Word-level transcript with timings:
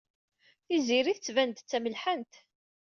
Tiziri 0.67 1.13
tettban-d 1.15 1.57
d 1.61 1.65
tamelḥant. 1.69 2.33